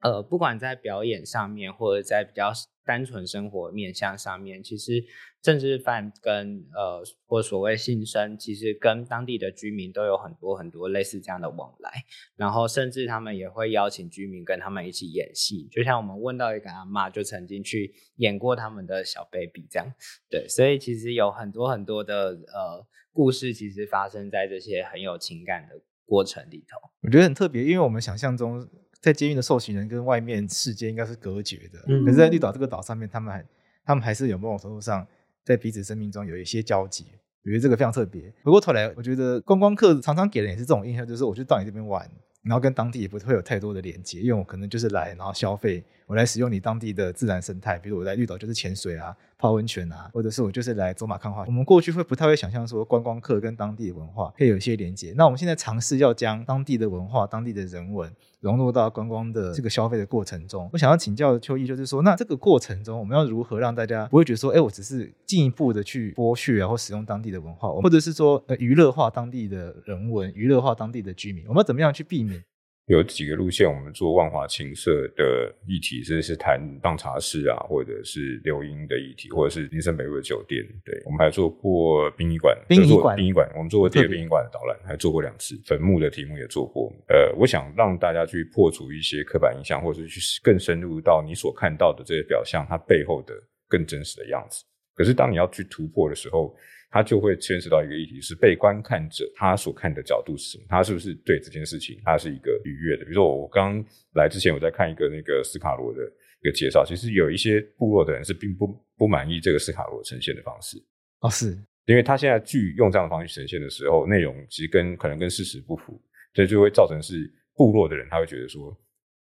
[0.00, 2.52] 呃，不管在表演上面，或者在比较。
[2.88, 5.04] 单纯生活面向上面，其实
[5.42, 11.92] 政治犯跟呃或所谓新生，其实跟当地的居民都有很多很多类似这样的往来，
[12.34, 19.86] 然后甚至他们也会邀请居民跟他们一起演戏，就像我们问到一个阿妈，就曾经去演过他们的小 baby 这样，
[20.30, 26.78] 对，所以其实有很多很多的呃故事，其实发生在这些很有情感的过程里头。
[27.02, 28.66] 我觉得很特别，因为我们想象中。
[29.00, 33.44] 在监狱的受刑人跟外面世界应该是隔绝的，嗯、可是，在绿岛这个岛上面，他们还
[33.84, 35.06] 他们还是有某种程度上
[35.44, 37.06] 在彼此生命中有一些交集。
[37.44, 38.22] 我觉得这个非常特别。
[38.42, 42.10] 回过头来，我觉得观光客常常给人也是这种印象，就是我去到你这边玩，
[42.42, 49.16] 然后跟当地也不会有太多的连接，因为我可能就是来然后消费，我来使用你当地的自然生态，比如我在绿岛就是潜水啊。
[49.38, 51.44] 泡温泉啊，或者是我就是来走马看花。
[51.46, 55.14] 我们过去会不太会想象说观光客跟当地的文化可以有一些连接。
[55.16, 60.68] 那我们现在尝试要将当地的文化、当地的人文融入到观光的这个消费的过程中。
[60.72, 72.42] 我想要请教秋艺，就是说，那这个过程中我们要如何让大家不会觉得说，哎，我只是进一步的去剥削啊，或使用当地的文化，或者是说，呃，娱乐化当地的人文，娱乐化当地的居民，我们要怎么样去避免？
[72.88, 80.64] 有几个路线，我们做万华青社的议题，甚至是谈当茶室啊，或者是流莺的议题，或者是林森北路的酒店。
[80.86, 86.90] 对，我们还做过殡仪馆，殡仪馆，殡仪馆，我们做过第二个殡仪馆的导览，还做过两次坟墓的题目也做过。
[87.08, 93.34] 呃，我想让大家去破除一些刻板印象，或者是去更深入到你所看到的这些表象，它背后的
[93.68, 94.64] 更真实的样子。
[94.94, 96.56] 可是当你要去突破的时候，
[96.90, 100.64] 他就会牵涉到一个议题，是被观看者他所看的角度是什么？
[100.68, 103.04] 他是不是对这件事情他是一个愉悦的？
[103.04, 106.00] 比如说我刚来之前我在看一个那个斯卡罗的
[106.42, 110.78] 一个介绍，其实有一些部落的人是并不不满意这个斯卡罗呈现的方式。
[111.20, 116.00] 哦，是因为他现在剧用这样的方式呈现的时候，内容其实跟可能跟事实不符，
[116.34, 118.76] 所以就会造成是部落的人他会觉得说，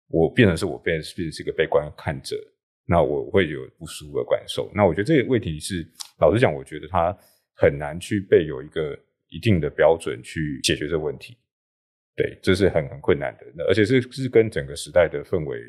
[0.10, 2.38] 我变成是我变成是是一个被观看者，
[2.86, 4.72] 那我会有不舒服的感受。
[4.76, 5.86] 那我觉得这个问题是，
[6.20, 7.18] 老实讲，我觉得他
[7.58, 11.36] 很难去被有一个一定的标准去解决这个问题。
[12.16, 15.60] 对，这是很很困难的，那而且是是跟整个时代的氛围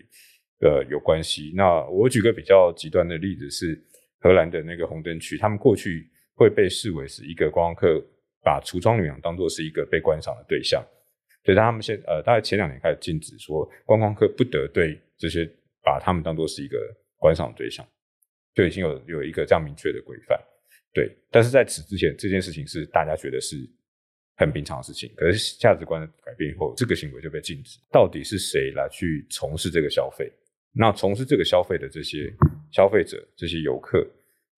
[0.60, 1.52] 呃有关系。
[1.56, 3.82] 那我举个比较极端的例子是
[4.20, 6.08] 荷兰的那个红灯区，他们过去。
[6.38, 8.00] 会被视为是一个观光客
[8.44, 10.80] 把橱窗女郎当作是一个被观赏的对象，
[11.44, 15.44] 所以他们现呃大概前两年开始禁止说观光客不得对这些
[15.82, 16.78] 把他们当作是一个
[17.16, 17.84] 观赏对象，
[18.54, 20.38] 就已经有有一个这样明确的规范。
[20.92, 23.56] 对，但是在此之前，这件事情是大家觉得是
[24.36, 27.78] 很平常的事情，可是价值观改变以后，这个行为就被禁止。
[27.92, 30.30] 到底是谁来去从事这个消费？
[30.72, 32.32] 那从事这个消费的这些
[32.70, 34.06] 消费者、这些游客，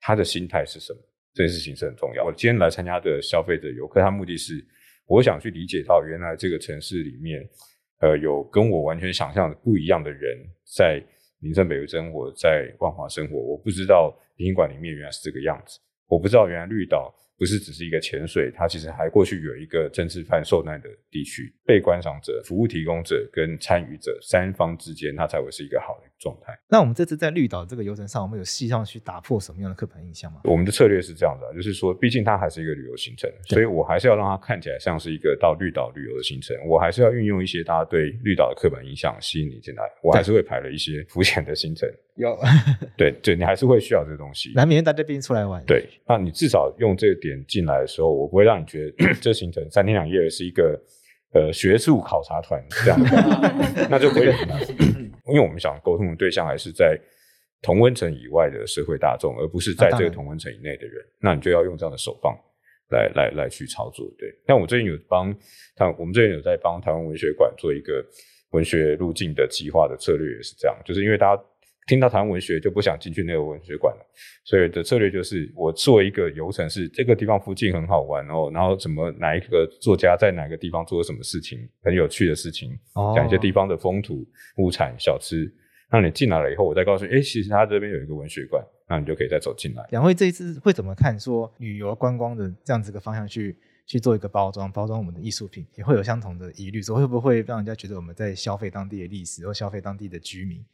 [0.00, 1.00] 他的心态是什么？
[1.32, 2.24] 这件事情是很重要。
[2.24, 4.64] 我今天来参加的消费者游客，他目的是
[5.06, 7.48] 我想去理解到原来这个城市里面，
[8.00, 10.38] 呃，有跟我完全想象的不一样的人
[10.76, 11.00] 在
[11.38, 13.38] 林森北路生活，在万华生活。
[13.38, 15.78] 我不知道宾馆里面原来是这个样子，
[16.10, 17.14] 我不知道原来绿岛。
[17.40, 26.52] 不是只是一个潜水，它其实还过去有一个政治犯受难的地区，被观赏者、服务提供者跟参与者三方之间，它才会是一个好的状态。
[26.68, 30.42] 那我们这次在绿岛这个游程上，我们有细上去打破什么样的刻板印象吗？
[30.44, 36.54] 我们的策略是这样的，就是说，毕竟它还是一个旅游行程，所以我还是要让它看起来像是一个到绿岛旅游的行程。
[36.68, 41.88] 我还是要运用一些大家对绿岛的刻板印象吸引你进来，我还是会排了一些浮潜的行程。
[42.20, 42.38] 有，
[42.98, 44.52] 对对，你还是会需要这个东西。
[44.54, 45.64] 难免大家毕竟出来玩。
[45.64, 50.80] 对，那你至少用这个点进来的时候，我不会让你觉得 这行程三天两夜是一个
[51.32, 53.08] 呃学术考察团这样的，
[53.90, 54.34] 那就可以了。
[55.26, 56.98] 因为我们想沟通的对象还是在
[57.62, 61.04] 同温层以外的社会大众，而不是在这个同温层以内的人。
[61.20, 62.36] 那你就要用这样的手棒
[62.90, 64.06] 来来来去操作。
[64.18, 65.34] 对，但我最近有帮
[65.76, 68.04] 他，我们最近有在帮台湾文学馆做一个
[68.50, 71.42] 文学路径的计划的策略，也是这样，就是因为大家。
[71.86, 74.06] 听到谈文学就不想进去那个文学馆了，
[74.44, 82.70] 所以的策略就是我做一个游程，是这个地方附近很好玩哦，然后什么哪一个作家在哪个地方做了什么事情，很有趣的事情，
[83.16, 84.24] 讲一些地方的风土、
[84.58, 85.52] 物产、小吃。
[85.92, 89.84] 那你进来了以后，我再告诉你，哎，其实他这边有一个文学馆，那你就可以再走进来。
[89.90, 100.64] 两位这一次会怎么看说旅游观光的这样子个方向去去做一个包装，包装我们的艺术品，也会有相同的疑虑，说会不会让人家觉得我们在消费当地的历史，或消费当地的居民？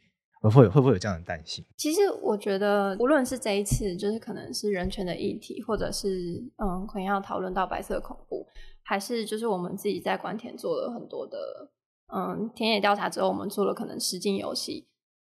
[0.49, 1.63] 会会会不会有这样的担心？
[1.75, 8.45] 其实我觉得，无论是这一次，就是可能是人权的议题，或者是嗯，可能要讨论到白色恐怖，
[8.83, 11.71] 还是就是我们自己在官田做了很多的
[12.13, 14.87] 嗯田野调查之后，我们做了可能实境游戏，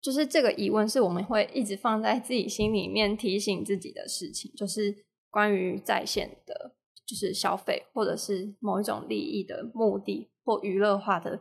[0.01, 6.75] 就是这个疑问是我们会一直放在自己心里面提醒自己的事情，就是关于在线的，
[7.07, 11.40] 就是消费或者是某一种利益的目的或娱乐化的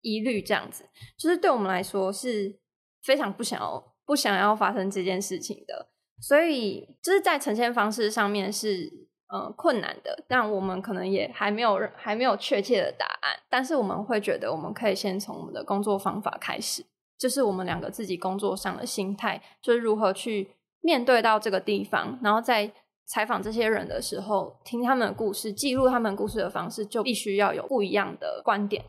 [0.00, 0.84] 疑虑，这样子，
[1.18, 2.58] 就是对我们来说是。
[3.02, 5.88] 非常不想要不想要发生这件事情的，
[6.20, 8.90] 所以就是在呈现方式上面是
[9.28, 16.84] 呃困难的，但我们可能也还没有还没有确切的答案，但是我们会觉得我们可以先从我们的工作方法开始，
[17.18, 22.72] 就是我们两个自己工作上的心态，就是如何去面对到这个地方，然后在
[23.06, 28.84] 采访这些人的时候，听他们的故事，记录他们故事的方式，就必须要有不一样的观点。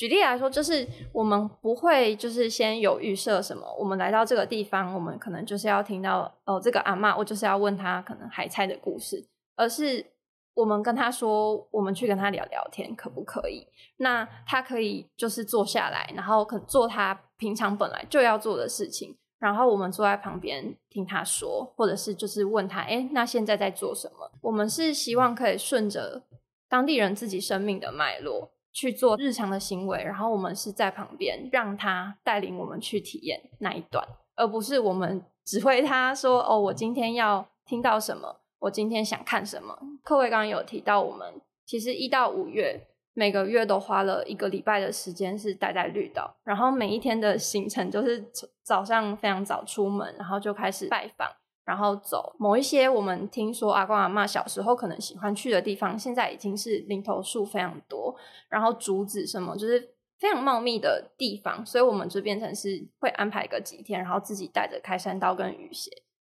[0.00, 9.22] 举例来说，就是我们不会就是先有预设什么，我们来到这个地方，我们可能就是要听到哦，这个阿嬷，我就是要问他可能海菜的故事，
[9.56, 10.06] 而是
[10.54, 13.66] 我们跟他说，我们去跟他聊聊天，可不可以？
[13.98, 24.30] 那他可以就是坐下来，然后可做他平常本来就要做的事情，然后我们坐在旁边听他说，或者是就是问他，哎，那现在在做什么？
[24.40, 26.22] 我们是希望可以顺着
[26.70, 28.52] 当地人自己生命的脉络。
[28.72, 34.06] 去做日常的行为，然后我们是在旁边让他带领我们去体验那一段，
[34.36, 48.24] 而不是我们指挥他说：“哦，我今天要听到什么，我今天想看什么。”克威刚刚有提到，我们其实一到五月每个月都花了一个礼拜的时间是待在绿岛，然后每一天的行程就是
[48.62, 51.28] 早上非常早出门，然后就开始拜访。
[51.64, 58.14] 然后走某一些我们听说阿公阿嬷小时候可能喜欢去的地方，现在已经是林投树非常多，
[58.48, 65.90] 然后竹子什么就是非常茂密的地方，所以我们就变成是会安排个几天，然后自己带着开山刀跟雨鞋，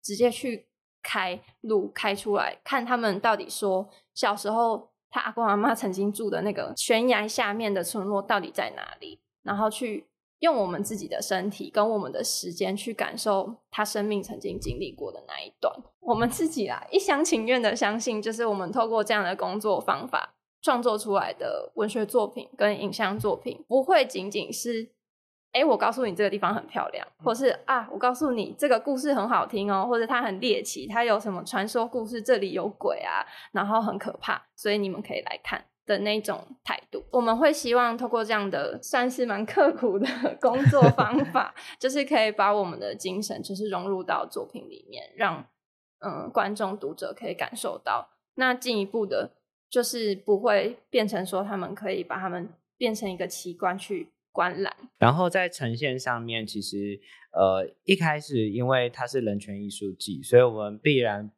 [0.03, 0.69] 直接去
[1.03, 10.09] 开路开出来，看他们到底说小时候他阿公阿嬷曾经住的那个悬崖下面的村落到底在哪里，然后去。
[10.43, 15.73] 用我们自己的身体跟我们的时间去感受他生命曾经经历过的那一段。
[16.01, 24.91] 我们自己啊，一厢情愿的相信，就是我们透过这样的工作方法创作出来的文学作品跟影像作品，不会仅仅是，
[25.53, 35.65] 哎，我告诉你这个地方很漂亮，或是啊，我告诉你这个故事很好听哦，或者它很猎奇，它有什么传说故事，这里有鬼啊，然后很可怕，所以你们可以来看。
[35.85, 40.07] 的那种态度，我们会希望透过这样的算是蛮刻苦的
[40.41, 45.45] 工作方法， 就是可以把我们的精神就是融入到作品里面，让
[45.99, 48.11] 嗯观众读者可以感受到。
[48.37, 49.33] 那进一步的，
[49.69, 54.75] 就是不会变成说他们可以把他们变成一个奇观去观览。
[54.99, 57.01] 然后在呈现上面，其实
[57.33, 61.31] 呃一开始因为它是人权艺术季，所以我们必然。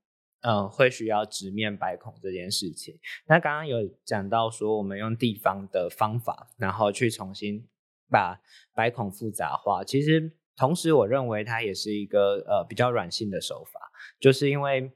[0.46, 2.94] 嗯，会需要直面白孔这件事情。
[3.26, 7.66] 那刚刚有讲到说，我们用地方的方法，然后去重新
[8.10, 8.38] 把
[8.74, 9.82] 白孔复杂化。
[9.82, 13.80] 其实，同时我认为它也是一个呃比较软性的手法，
[14.20, 14.92] 就是因为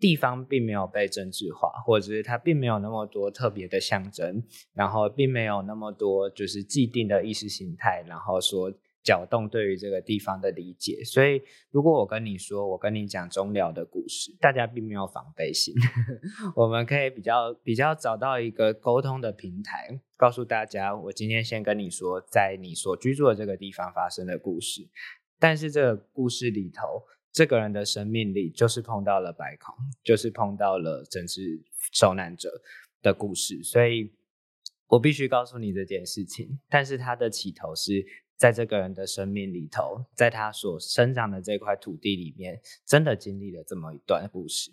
[0.00, 4.42] 地方并没有被政治化，或者是它并没有那么多特别的象征，
[4.74, 8.72] 然后并没有那么多就是既定的意识形态，然后说。
[9.02, 11.40] 搅动对于这个地方的理解，所以
[11.70, 15.74] 如果我跟你说，我跟你讲中寮的故事，大家并没有防备心，
[16.54, 24.86] 我们可以比较比较找到一个沟通的平台，告诉大家，我今天先跟你说，在你所居住的这个地方发生的故事，
[25.38, 29.74] 但是这个故事里头，这个人的生命里就是碰到了白孔，
[30.04, 32.50] 就是碰到了政治受难者
[33.00, 34.12] 的故事，所以
[34.88, 38.04] 我必须告诉你这件事情，但是他的起头是。
[38.38, 44.70] 在这个人的生命里头，在他所生长的这块土地里面，真的经历了这么一段故事，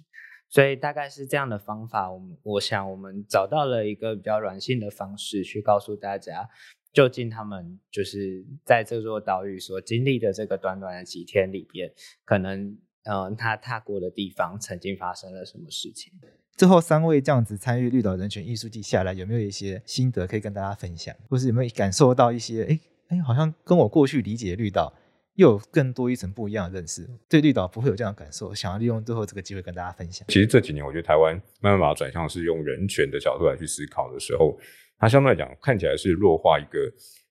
[0.47, 2.11] 所以大概是这样的方法。
[2.11, 6.47] 我们我想，我们找到了一个比较软性的方式，去告诉大家，
[6.93, 11.91] 究竟他们就是在这座岛屿所经历的这个短短的几天里边，
[12.24, 16.13] 可能嗯、他踏过的地方曾经发生了什么事情。
[16.55, 22.80] 最后三位这样子参与绿岛人权艺术季下来，有没有一些心得可以跟大家分享，或是有没有感受到一些诶
[23.10, 24.93] 哎，好像跟我过去理解的绿岛
[25.36, 28.53] 又有更多一层不一样的认识，对绿岛不会有这样的感受。
[28.53, 30.26] 想要利用最后这个机会跟大家分享。
[30.30, 34.58] 其实这几年，我觉得台湾慢慢把它转向是用人权的角度来去思考的时候，
[34.97, 36.80] 它相对来讲看起来是弱化一个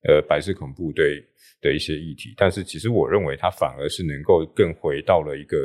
[0.06, 1.24] 呃白色恐怖对
[1.60, 5.56] 的一些议题，但是其实我认为它反而是能够更回到了一个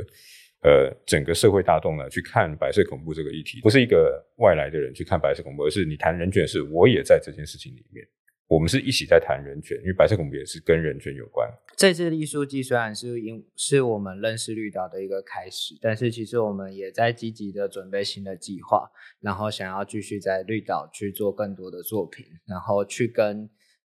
[0.64, 8.08] 呃整个社会大众呢去看白色恐怖这个议题，不是一个外来的人去看白色恐怖，而是你谈人权是我也在这件事情里面。
[8.50, 11.48] 我们是一起在谈人权，因为白色恐怖也是跟人权有关。
[11.78, 18.90] 这次艺术季虽然是因是我们认识绿岛的一个开始，但是其实我们也在积极的准备新的计划，
[19.22, 23.48] 然后想要继续在绿岛去做更多的作品，然后去跟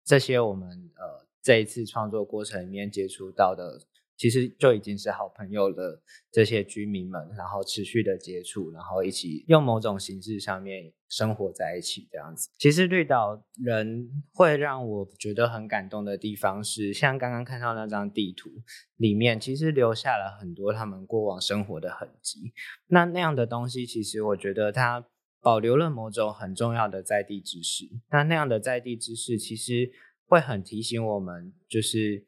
[0.05, 3.81] 这些我们呃这一次创作过程里面接触到的。
[4.17, 6.01] 其实就已经是好朋友的
[6.31, 12.49] 这些居民们，然后持续的接触，然后一起用某种形式上面生活在一起这样子。
[12.57, 18.49] 其实绿岛人会让我觉得很感动的地方是，像刚刚看到那张地图
[18.95, 22.53] 里面，其实留下了很多他们过往生活的痕迹。
[22.87, 25.05] 那那样的东西，其实我觉得它
[25.41, 27.85] 保留了某种很重要的在地知识。
[28.09, 29.91] 那那样的在地知识，其实
[30.25, 32.25] 会很提醒我们，就是。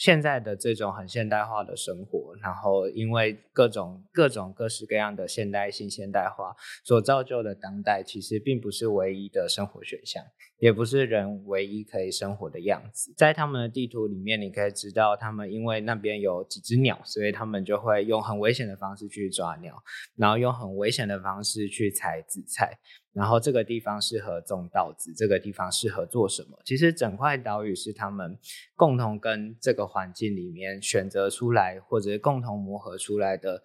[0.00, 10.24] 现在的这种很现代化的生活，然后因为各种各种各式各样的现代性现代化所造就的当代，其实并不是唯一的生活选项，
[10.60, 13.12] 也不是人唯一可以生活的样子。
[13.16, 19.82] 在他们的地图里面，你可以知道，他们因为那边有几只鸟，所以他们就会用很危险的方式去抓鸟，
[20.16, 22.78] 然后用很危险的方式去采紫菜。
[23.12, 26.56] 然后这个地方适合种稻子，这个地方适合做什么？
[26.64, 28.38] 其实整块岛屿是他们
[28.76, 33.62] 共同跟这个环境里面选择出来，或者是共同磨合出来的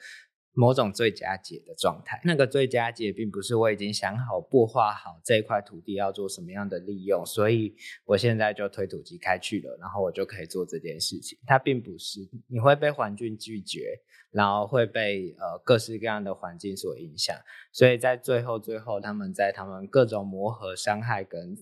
[0.56, 2.20] 某种最佳解的状态。
[2.24, 7.76] 那个最佳解并不是我已经想好、擘画好这块土地要做什么样的利用，所以
[8.06, 11.38] 我现在就推土机开去了，然后我就可以做这件事情。
[11.46, 14.00] 它并不是，你会被环境拒绝。
[14.32, 17.34] 然后会被呃各式各样的环境所影响，
[17.72, 21.56] 所以在最后最后，他们在他们各种磨合、伤害跟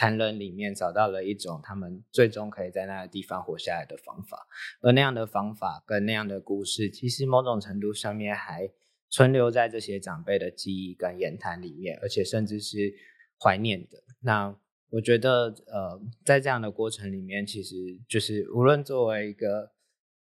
[0.00, 4.46] 残忍里面，找到了一种他们最终可以在那个地方活下来的方法。
[4.80, 8.72] 而那样的方法跟那样的故事，其实某种程度上面还
[9.10, 12.94] 存留在这些长辈的记忆跟言谈里面，而且甚至是
[13.38, 14.02] 怀念的。
[14.20, 14.56] 那
[14.88, 17.76] 我觉得呃，在这样的过程里面，其实
[18.08, 19.72] 就是无论作为一个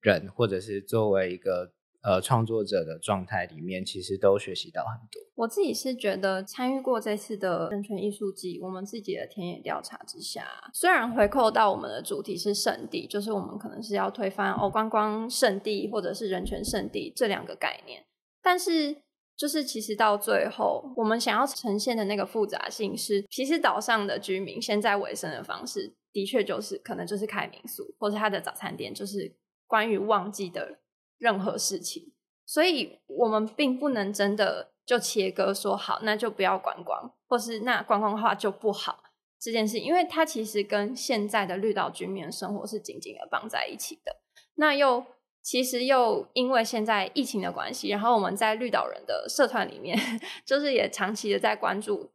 [0.01, 1.73] 人，或者是作为一个。
[2.03, 5.21] 呃创作者的状态里面，其实都学习到很多。
[5.35, 18.05] 我自己是觉得参与过这次的人权艺术季，我们自己的田野调查之下，虽然回扣到我们的主题是圣地，就是我们可能是要推翻哦观光圣地或者是人权圣地这两个概念，
[18.43, 18.95] 但是
[19.35, 29.35] 就是其实到最后，我们想要呈现的那个复杂性是，其实岛上的居民现在维生的方式，的确就是可能就是开民宿，或者他的早餐店，就是
[29.65, 30.77] 关于旺季的
[31.23, 32.11] 任何事情，
[32.45, 34.73] 所以我们并不能真的。
[34.85, 39.01] 就切割说好，那就不要观光，或是那观光化就不好
[39.39, 44.17] 这件事，因为它其实跟现在的绿岛居民生活是紧紧的绑在一起的。
[44.55, 45.05] 那又
[45.41, 49.97] 其实又因为现在疫情的关系，然后我们在绿岛人的社团里面，
[50.45, 52.11] 就是也长期的在关注，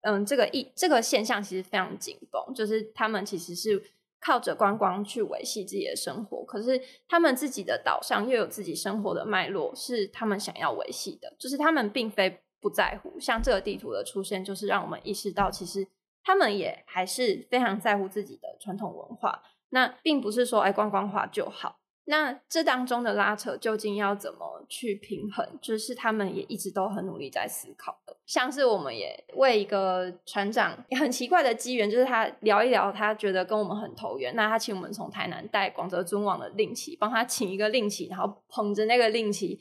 [0.00, 3.90] 嗯，这个疫这个现象其实非常紧绷，就是他们其实是。
[4.20, 11.34] 靠着观光去维系自己的生活，可是他们自己的岛上又有自己生活的脉络，是他们想要维系的。
[11.38, 15.86] 就是他们并非不在乎，像这个地图的出现，就是让我们意识到，其实
[16.24, 19.42] 他们也还是非常在乎自己的传统文化。
[19.70, 21.78] 那并不是说，哎，观光化就好。
[22.08, 25.44] 那这当中的拉扯究竟要怎么去平衡？
[25.60, 28.16] 就是他们也一直都很努力在思考的。
[28.24, 39.58] 像是我们也为一个船长很奇怪的机缘，就是他聊一聊，他觉得跟我们很投缘，那他请我们从台南带广泽尊王的令旗，帮他请一个令旗，然后捧着那个令旗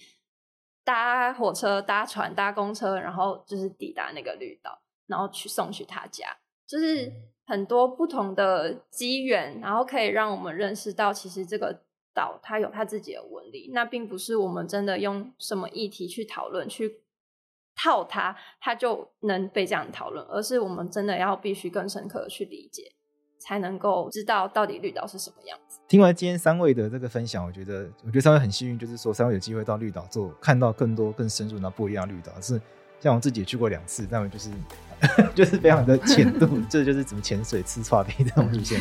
[0.83, 6.27] 搭火车、搭船、搭公车，然后就是抵达那个绿岛，然后去送去他家，
[6.67, 7.11] 就是
[7.47, 11.81] 很多不同的机缘，然后可以让我们认识到，其实这个。
[12.15, 17.01] 岛它有它自己的纹理，那并不是我们真的用什么议题去讨论去
[17.75, 22.93] 套它，它就能被这样讨论，而是我们真的要必须更深刻的去理解，
[23.37, 25.79] 才能够知道到底绿岛是什么样子。
[25.87, 32.59] 听完今天三位的这个分享，我觉得我觉得三位很幸运，就是说三位有机会到绿岛做，看到更多更深入的不一样的绿岛，是
[32.99, 34.49] 像我自己也去过两次，但我就是。
[35.35, 38.79] 就是非常的浅度， 这就是怎么潜水吃剉冰这种路线。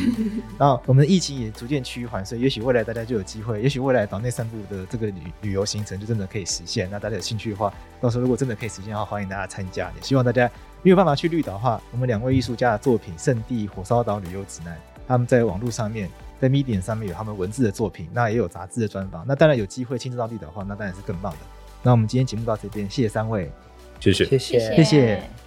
[0.57, 6.89] 然后我们的疫情也逐渐趋缓，所以也许未来大家就有机会，也许未来岛内散步的这个旅旅游行程就真的可以实现。
[6.89, 9.91] 那大家有兴趣的话，到时候如果真的可以实现的话，欢迎大家参加。
[9.95, 10.49] 也希望大家
[10.81, 14.73] 没有办法去绿岛的话，我们两位艺术家的作品《圣地火烧岛旅游指南》，
[15.07, 16.09] 他们在网络上面，
[16.39, 19.25] 在 Medium 上面有他们文字的作品，那也有杂志的专访。
[19.27, 21.39] 那当然有机会亲自到绿岛的话，那当然是更棒的。
[21.83, 23.51] 那我们今天节目到这边，谢谢三位，
[23.99, 25.44] 谢谢，谢谢，谢谢。